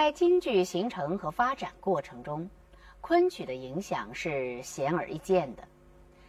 [0.00, 2.48] 在京剧形成和发展过程中，
[3.02, 5.68] 昆曲的影响是显而易见的。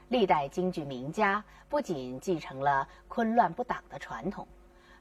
[0.10, 4.46] 历代京剧名家不仅继承了昆乱不挡的传统，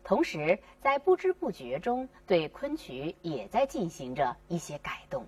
[0.05, 5.27] 同时在不知不觉中对昆曲也在进行着一些改动。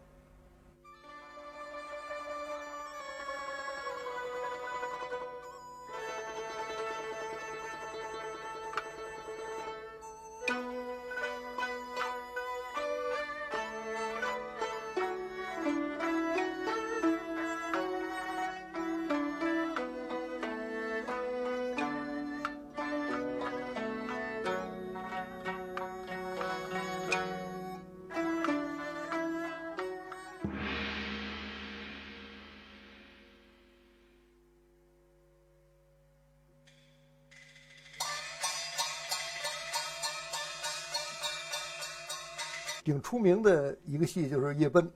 [42.93, 44.87] 挺出名的一个戏就是《夜奔》，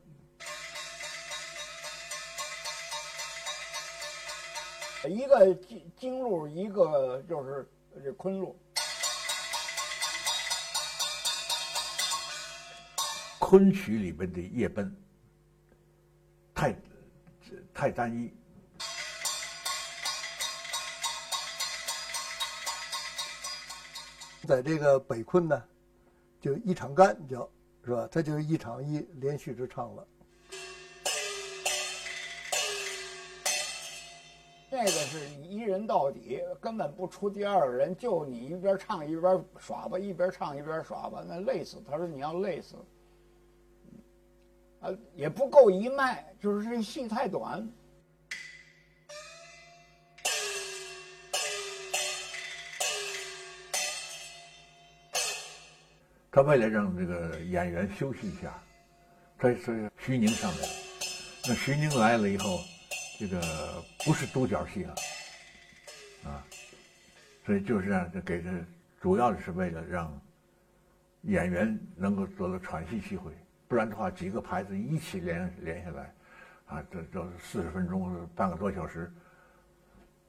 [5.08, 7.66] 一个京京路，一个就是
[8.04, 8.54] 这昆路。
[13.38, 14.94] 昆曲里边的夜奔
[16.54, 16.76] 太
[17.72, 18.30] 太单一，
[24.46, 25.64] 在这个北昆呢，
[26.42, 27.50] 就一场干叫。
[27.86, 28.08] 是吧？
[28.10, 30.04] 他就一场一连续着唱了。
[34.68, 41.76] 那个是一人到底，根本不出第二个人，就你一边唱一边耍吧，一边唱一边耍吧，那累死。
[41.88, 42.74] 他说你要累死，
[44.80, 47.66] 啊，也不够一卖，就是这戏太短。
[56.36, 58.52] 他为了让这个演员休息一下，
[59.38, 60.68] 他是徐宁上来了。
[61.48, 62.58] 那徐宁来了以后，
[63.18, 63.40] 这个
[64.04, 64.94] 不是独角戏了，
[66.24, 66.44] 啊，
[67.46, 68.50] 所以就是让给这
[69.00, 70.12] 主要的是为了让
[71.22, 73.32] 演员能够得到喘息机会，
[73.66, 76.14] 不然的话几个牌子一起连连下来，
[76.66, 79.10] 啊，这这四十分钟半个多小时，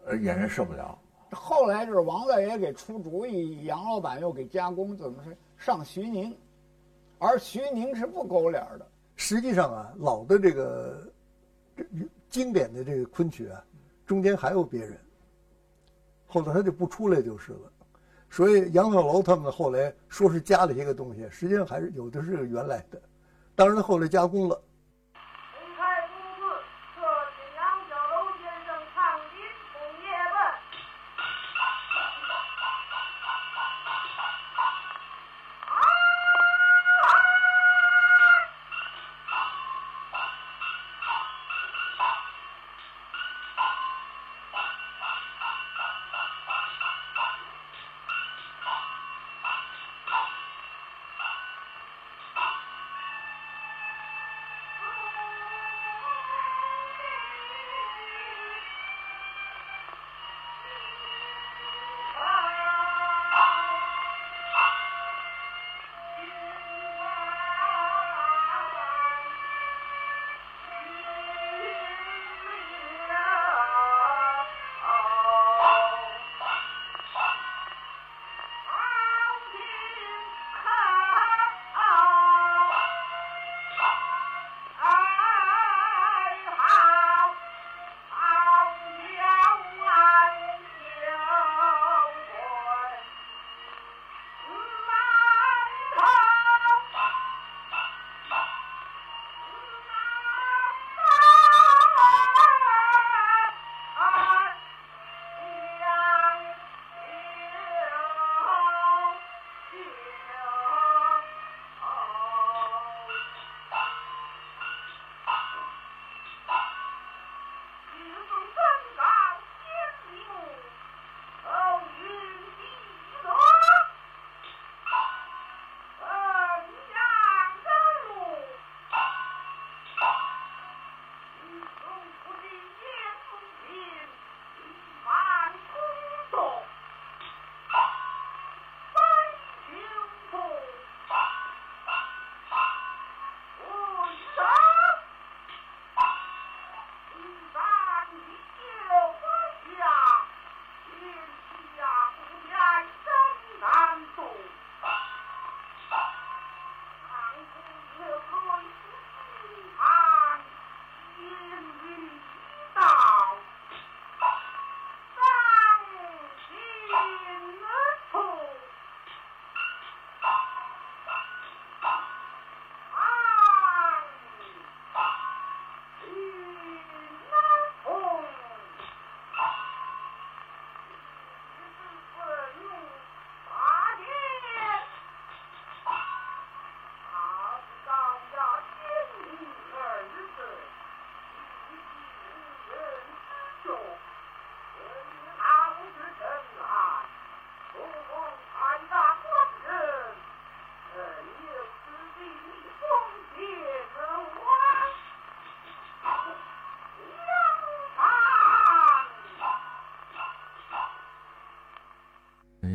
[0.05, 0.97] 呃，演员受不了。
[1.31, 5.35] 后来是王大爷给出主意，杨老板又给加工，怎么是？
[5.57, 6.37] 上徐宁，
[7.19, 8.87] 而徐宁是不勾脸的。
[9.15, 11.11] 实际上啊，老的这个
[12.29, 13.63] 经典的这个昆曲啊，
[14.05, 14.97] 中间还有别人，
[16.25, 17.71] 后来他就不出来就是了。
[18.29, 23.01] 所以杨小楼他们后来说是加了一个东西，实际上还是有的是原来的，
[23.55, 24.61] 当然后来加工了。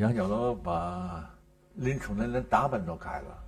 [0.03, 1.33] 杨小楼把
[1.77, 3.45] 林冲的那打扮都改了。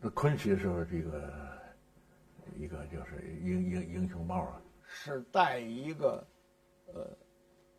[0.00, 1.32] 那昆曲时候，这个
[2.58, 6.26] 一个就是英英英雄帽啊，是戴一个
[6.86, 7.08] 呃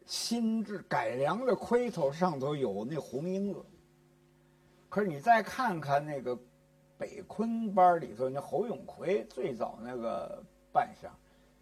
[0.06, 3.62] 新制改良的盔头，上头有那红缨子。
[4.88, 6.40] 可是你再看看那个
[6.98, 10.42] 北昆班里头那侯永奎最早那个
[10.72, 11.14] 扮相，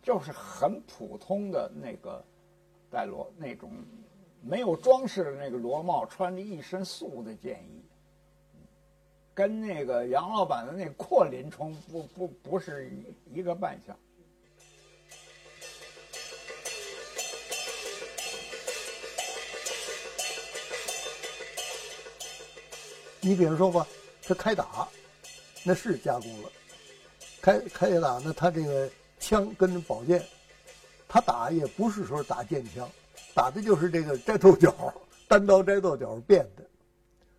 [0.04, 2.24] 就是很普通的那个
[2.92, 3.72] 戴罗那种
[4.42, 7.84] 没有装饰的那个罗帽，穿着一身素的剑衣。
[9.34, 12.92] 跟那个杨老板的那阔林冲不不不是
[13.34, 13.98] 一个扮相。
[23.22, 23.88] 你比如说吧，
[24.24, 24.88] 他开打，
[25.64, 26.52] 那是加工了。
[27.42, 28.90] 开开打呢，他这个
[29.20, 30.26] 枪跟宝剑，
[31.08, 32.90] 他打也不是说打剑枪，
[33.34, 34.74] 打的就是这个摘豆角，
[35.28, 36.64] 单刀摘豆角变的，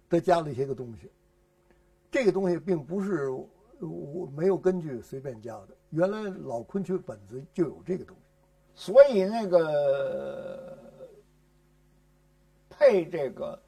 [0.09, 1.11] 再加了一些个东西。
[2.11, 8.23] 这个东西并不是我没有根据随便加的，原来老昆曲本子就有这个东西，
[8.75, 10.79] 所以那个
[12.69, 13.63] 配这个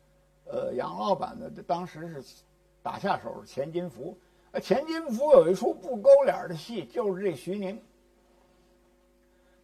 [0.45, 2.43] 呃杨老板的，当时是
[2.83, 4.19] 打下手是钱金福，
[4.53, 7.81] 啊钱金福有一出不勾脸的戏，就是这徐宁。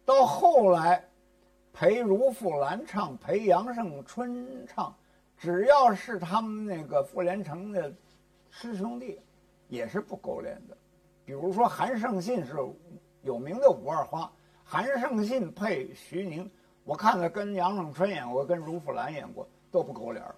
[0.03, 1.07] 到后来
[1.73, 4.95] 陪如富兰唱，陪杨胜春唱，
[5.37, 7.93] 只要是他们那个傅连城的。
[8.53, 9.17] 师兄弟
[9.69, 10.75] 也是不勾脸的，
[11.23, 12.57] 比如说韩胜信是
[13.21, 14.29] 有名的五二花，
[14.61, 16.51] 韩胜信配徐宁，
[16.83, 20.35] 我看他跟杨胜春演过，跟如富兰演过，都不勾脸儿。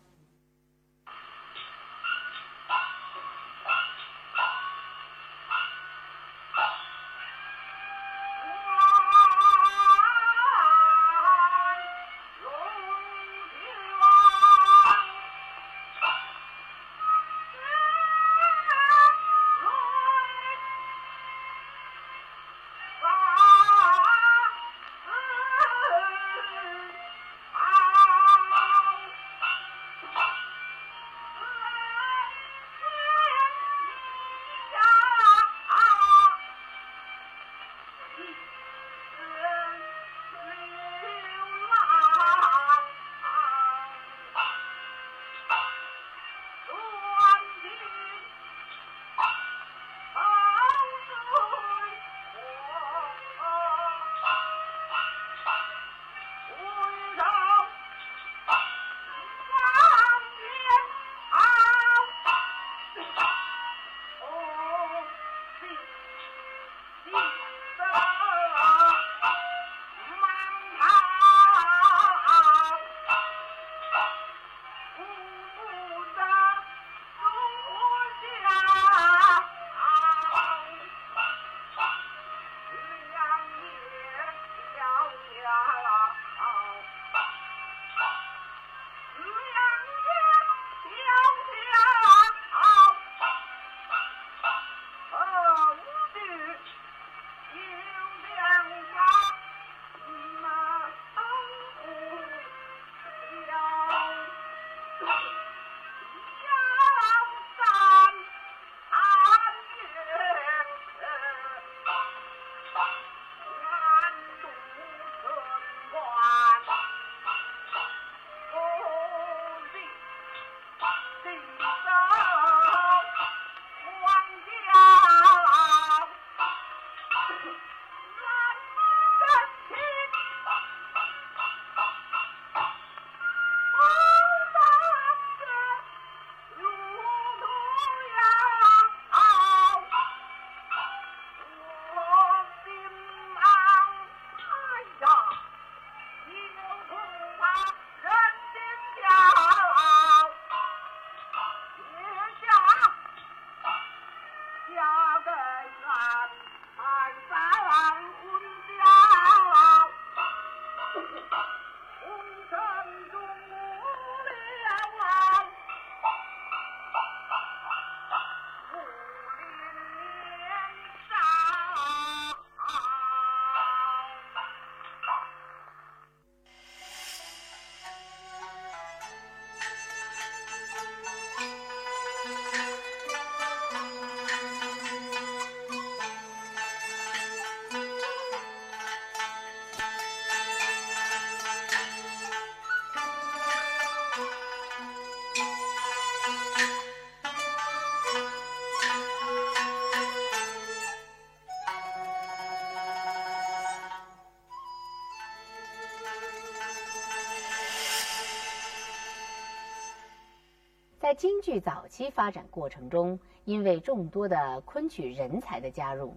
[211.16, 216.16] 京剧早期发展过程中，因为众多的昆曲人才的加入，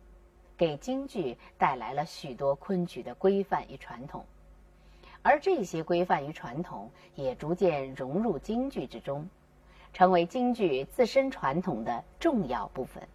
[0.57, 4.25] 给京剧带来了许多昆曲的规范与传统，
[5.23, 9.29] 而这些规范与传统也逐渐融入京剧之中，
[9.93, 13.07] 成为京剧自身传统的重要部分。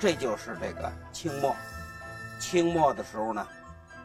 [0.00, 1.54] 这就是这个清末，
[2.40, 3.46] 清末的时候呢，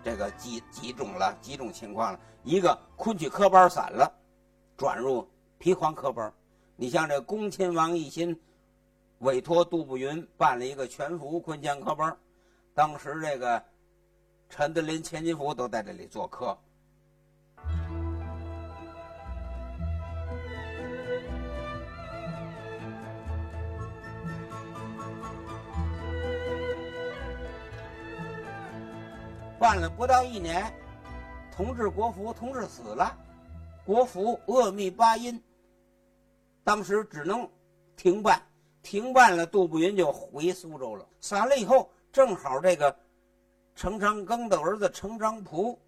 [0.03, 2.19] 这个几几种了，几种情况了。
[2.43, 4.11] 一个昆曲科班散了，
[4.75, 6.33] 转入皮黄科班。
[6.75, 8.37] 你像这恭亲王奕欣
[9.19, 12.17] 委托杜步云办了一个全福昆腔科班，
[12.73, 13.63] 当时这个
[14.49, 16.57] 陈德林、钱金福都在这里做客。
[29.63, 30.61] 办了不到一年，
[31.49, 33.17] 同治国服同治死了，
[33.85, 35.41] 国服阿弥巴音，
[36.65, 37.49] 当时只能
[37.95, 38.43] 停办，
[38.81, 41.07] 停办了，杜步云就回苏州了。
[41.21, 42.93] 散了以后，正好这个
[43.73, 45.79] 程长庚的儿子程长璞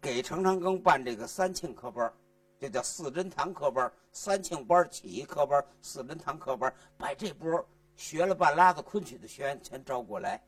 [0.00, 2.12] 给程长庚办这个三庆科班，
[2.60, 10.40] 这叫四珍堂科班，三庆班起一科班，四珍堂科班，把这波学了半拉子昆曲的学员全招过来。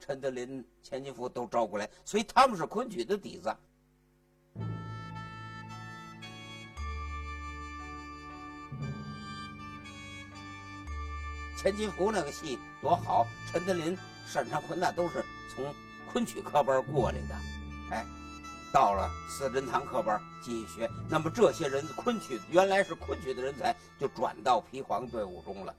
[0.00, 3.54] 陈德林、钱金福都招过来，所以他们是昆曲的底子。
[11.62, 13.94] 钱金福那个戏多好，陈德林、
[14.34, 15.22] 单长坤那都是
[15.54, 15.72] 从
[16.10, 17.34] 昆曲科班过来的。
[17.90, 18.06] 哎，
[18.72, 25.74] 到了四珍堂科班继续学，那么这些人昆曲原来是昆曲的人才，就转到皮黄队伍中了。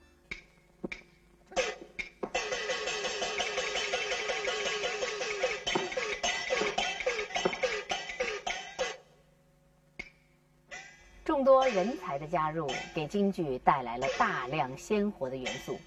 [11.44, 15.80] 多人才的加入，给京剧带来了大量鲜活的元素，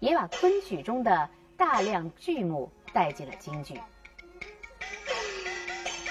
[0.00, 3.80] 也把昆曲中的大量剧目带进了京剧。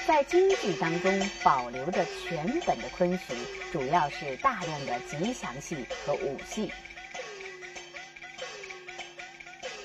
[0.06, 3.34] 在京剧当中保留着全本的昆曲，
[3.72, 6.72] 主要是大量的吉祥戏和武戏。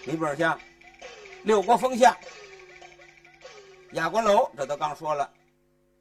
[0.06, 0.58] 里边像
[1.44, 2.16] 六国封相、
[3.92, 5.30] 压关楼，这都刚说了，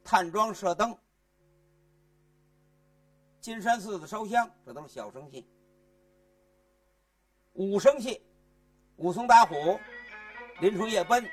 [0.02, 0.96] 探庄射灯。
[3.40, 5.46] 金山寺的烧香，这都是小生戏；
[7.52, 8.20] 武生戏，
[8.96, 9.78] 武松打虎、
[10.60, 11.24] 林冲夜奔、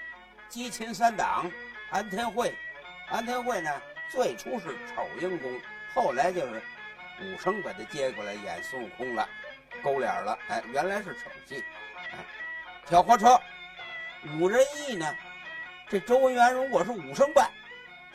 [0.47, 1.49] 激秦三党、
[1.91, 2.55] 安天会。
[3.09, 3.69] 安天会呢，
[4.11, 5.61] 最初是丑英公，
[5.93, 6.61] 后来就是
[7.21, 9.27] 武生把他接过来演孙悟空了，
[9.83, 10.37] 勾脸了。
[10.47, 11.63] 哎，原来是丑戏。
[12.11, 12.25] 哎，
[12.85, 13.39] 挑花车，
[14.39, 15.11] 武仁义呢，
[15.89, 17.51] 这周文元如果是武生扮，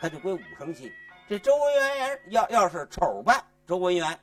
[0.00, 0.90] 他就归武生戏；
[1.28, 3.44] 这周文元要要是丑扮。
[3.70, 4.18] 周文元，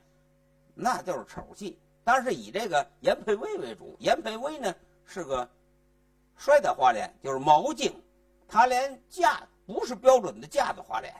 [0.75, 3.95] 那就是丑戏，但是以这个严培威为主。
[3.99, 4.75] 严培威呢
[5.05, 5.49] 是个
[6.35, 7.89] 摔的花脸，就是毛镜，
[8.45, 11.15] 他连架不是标准的架子花脸。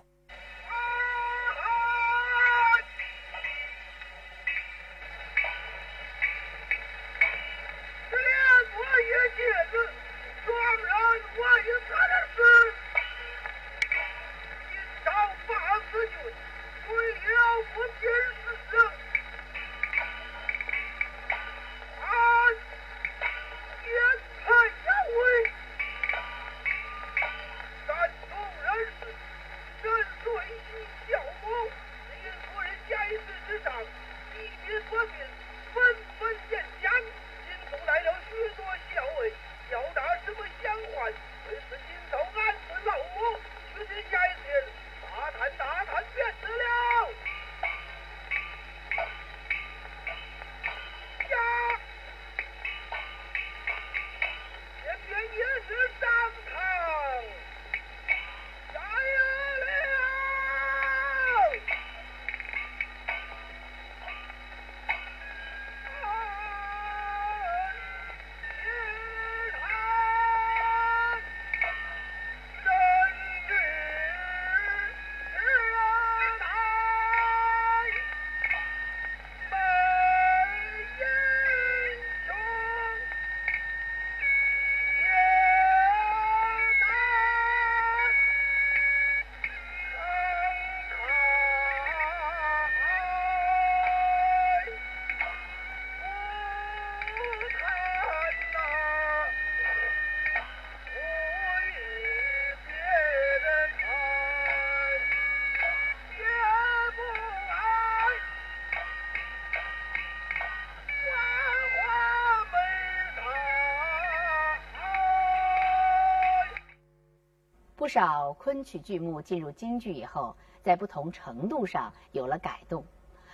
[117.88, 122.84] 不少昆曲剧目进入京剧以后，在不同程度上有了改动，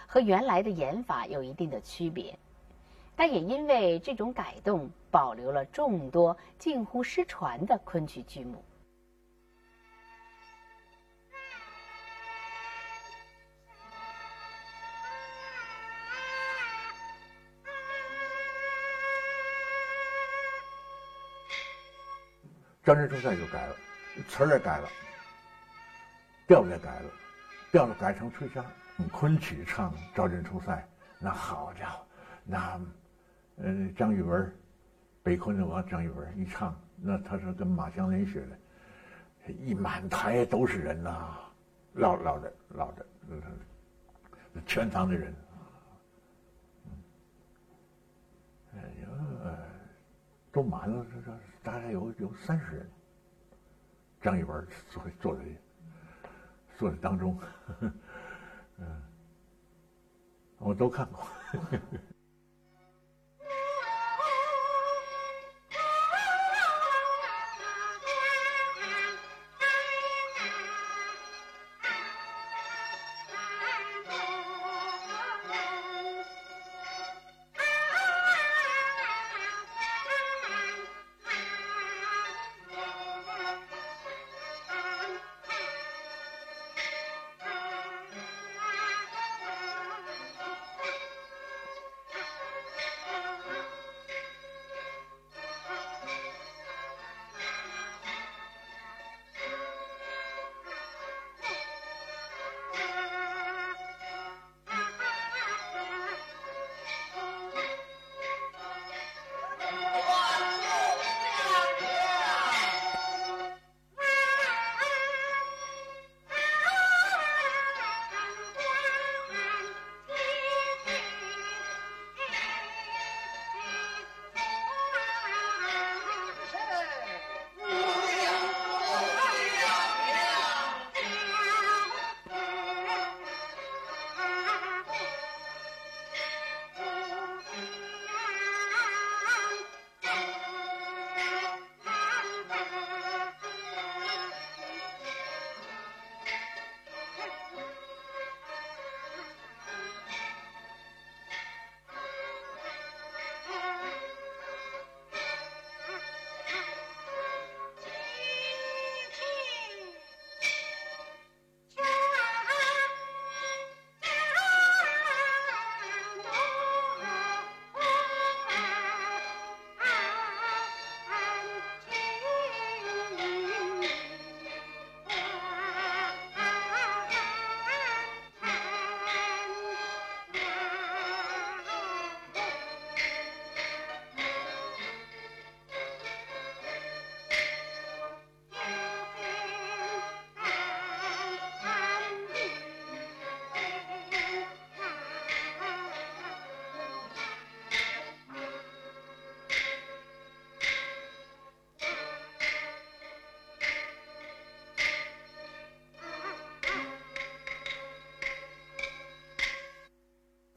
[0.06, 2.38] 和原来的演法有一定的区别，
[3.16, 8.64] 但也因为这种改动，保留了众多近乎失传的昆曲剧目。
[22.84, 23.76] 张真出赛就改了，
[24.28, 24.88] 词儿也改了，
[26.48, 27.10] 调也改了，
[27.72, 28.64] 调改成吹箫。
[29.12, 30.72] 昆曲唱《赵真出塞》，
[31.20, 32.06] 那好家伙，
[32.44, 32.80] 那，
[33.58, 34.56] 呃，张玉文，
[35.24, 41.40] 北昆的王张玉文一唱，那他是跟马祥林学的，一满台都是人呐，
[41.94, 43.06] 唠唠着唠着，
[44.68, 45.36] 全堂的人，
[48.76, 49.58] 哎呀，
[50.52, 51.38] 都满了，这这。
[51.64, 52.90] 大概有有三十人，
[54.24, 55.44] 张艺文坐坐在
[56.78, 57.38] 坐在当中，
[58.80, 59.04] 嗯，
[60.60, 61.28] 我都看过。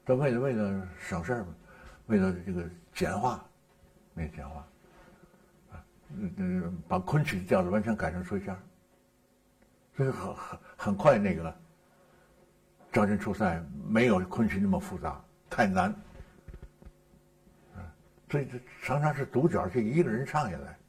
[0.07, 1.53] 这为了为了省事儿嘛，
[2.05, 3.45] 为了这个简化，
[4.13, 4.65] 没简化，
[5.73, 5.83] 啊，
[6.15, 8.55] 嗯嗯，把昆曲的调子完全改成吹箫，
[9.97, 11.53] 所以很很很快那个了
[12.89, 15.93] 赵真出塞没有昆曲那么复杂，太难，
[17.75, 17.83] 啊，
[18.29, 20.79] 所以这常常是独角戏一个人唱下来，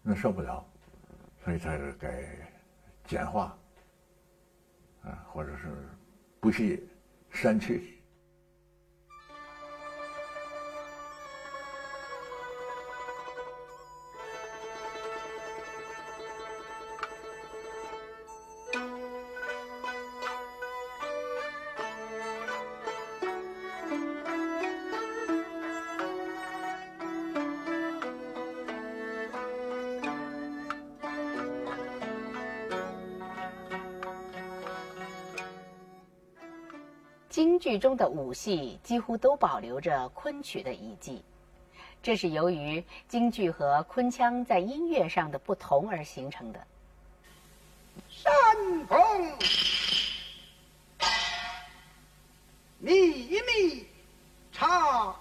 [0.00, 0.66] 那受不了，
[1.44, 2.24] 所以才改
[3.04, 3.54] 简化，
[5.02, 5.66] 啊，或者是
[6.40, 6.88] 不惜
[7.30, 7.97] 删去。
[37.28, 41.22] 京剧中的武戏几乎都保留着昆曲的遗迹，
[42.02, 46.66] 这是由于京剧和昆腔在音乐上的不同而形成的。
[48.08, 48.24] 山
[48.86, 48.98] 峰
[52.78, 52.90] 密
[53.28, 53.86] 密
[54.52, 55.14] 唱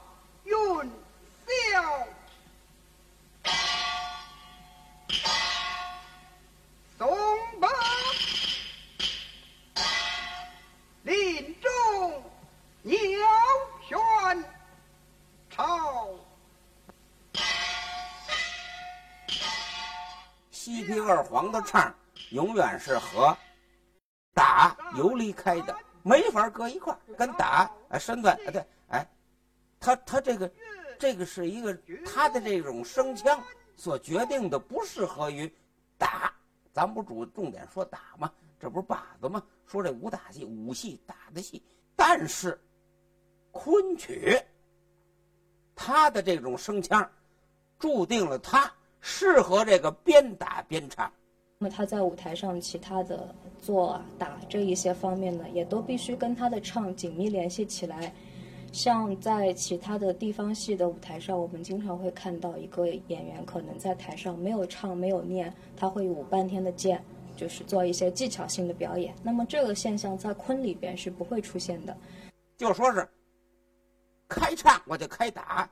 [21.27, 21.93] 黄的唱，
[22.31, 23.37] 永远是和
[24.33, 26.99] 打游离开的，没法搁一块儿。
[27.17, 29.07] 跟打啊身段啊对，哎，
[29.79, 30.51] 他他这个
[30.97, 33.43] 这个是一个他的这种声腔
[33.75, 35.53] 所决定的，不适合于
[35.97, 36.33] 打。
[36.71, 38.31] 咱不主重点说打吗？
[38.59, 39.43] 这不是靶子吗？
[39.65, 41.61] 说这武打戏、武戏打的戏，
[41.95, 42.59] 但是
[43.51, 44.39] 昆曲
[45.75, 47.07] 他的这种声腔，
[47.77, 48.71] 注定了他
[49.09, 51.09] 适合这个边打边唱。
[51.59, 58.13] 那么他在舞台上其他的做啊打这一些方面呢，也都必须跟他的唱紧密联系起来。
[58.73, 67.01] 像在其他的地方戏的舞台上，我们经常会看到一个演员可能在台上没有唱没有念，他会舞半天的剑，
[67.33, 69.15] 就是做一些技巧性的表演。
[69.23, 71.95] 那么这个现象在昆里边是不会出现的。
[72.57, 73.07] 就说是
[74.27, 75.67] 开唱我就开打，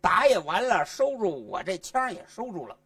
[0.00, 2.76] 打也完了，收住我这腔也收住了，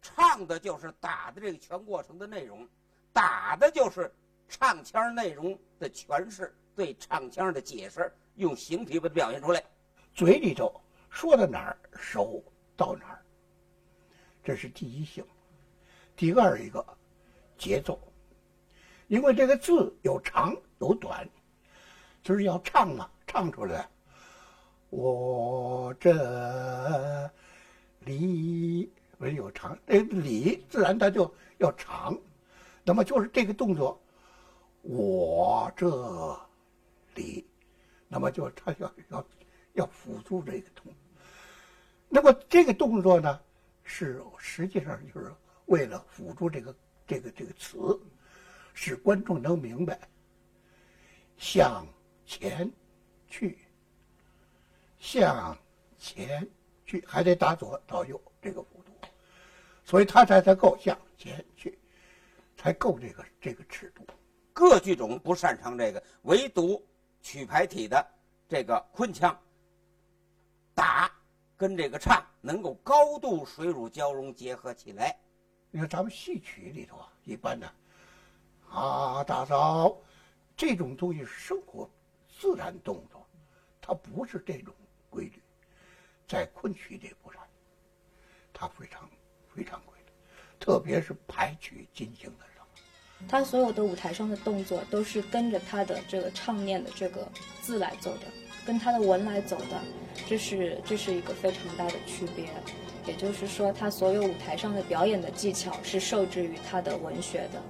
[0.00, 2.68] 唱的就是打的这个全过程的内容，
[3.12, 4.12] 打的就是
[4.48, 9.62] 唱腔内容的诠释，对唱腔的解释，用形体把它表现出来。
[10.14, 12.42] 嘴里头说到哪儿，手
[12.76, 13.24] 到哪儿，
[14.42, 15.24] 这是第一性。
[16.16, 16.84] 第二一个
[17.56, 17.98] 节奏，
[19.06, 21.26] 因为这个字有长有短，
[22.22, 23.88] 就是要唱嘛，唱出来。
[24.92, 27.32] 我这
[28.00, 32.14] 里没有长，这里自然它就要长。
[32.84, 33.98] 那么就是这个动作，
[34.82, 36.38] 我这
[37.14, 37.46] 里，
[38.06, 39.26] 那么就它要要
[39.72, 40.92] 要辅助这个动。
[42.10, 43.40] 那么这个动作呢，
[43.84, 45.32] 是实际上就是
[45.64, 46.76] 为了辅助这个
[47.06, 47.98] 这个这个词，
[48.74, 49.98] 使观众能明白。
[51.38, 51.86] 向
[52.26, 52.70] 前
[53.26, 53.56] 去，
[55.02, 55.58] 向
[55.98, 56.48] 前
[56.86, 58.92] 去，还得打左到右这个幅度，
[59.84, 61.76] 所以他才才够向前去，
[62.56, 64.06] 才够这个这个尺度。
[64.52, 66.80] 各剧种不擅长这个，唯独
[67.20, 68.06] 曲牌体的
[68.48, 69.36] 这个昆腔，
[70.72, 71.12] 打
[71.56, 75.18] 跟这个唱能够高度水乳交融结合起来。
[75.72, 77.68] 你看咱们戏曲里头啊，一般的
[78.70, 79.98] 啊大嫂
[80.56, 81.90] 这种东西是生活
[82.28, 83.26] 自然动作，
[83.80, 84.72] 它不是这种
[85.12, 85.34] 规律。
[86.26, 87.42] 在昆曲里不然，
[88.54, 89.06] 它非常
[89.54, 90.12] 非常规律，
[90.58, 92.66] 特别是排曲进行的时候。
[93.28, 98.22] 他所有的舞台上的动作都是跟着他的这个唱念的这个字来走的，
[98.66, 99.80] 跟他的文来走的，
[100.26, 102.46] 这是这是一个非常大的区别。
[103.06, 107.62] 也就是说，他所有舞台上的表演的技巧是受制于他的文学的。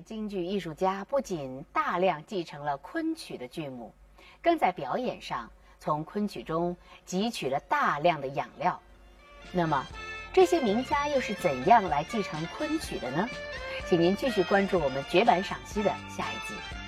[0.00, 3.94] 京剧艺术家不仅大量继承了昆曲的剧目，
[4.42, 8.80] 更在表演上从昆曲中汲取了大量的养料。
[9.52, 9.86] 那么，
[10.32, 13.28] 这些名家又是怎样来继承昆曲的呢？
[13.88, 16.79] 请您继续关注我们绝版赏析的下一集。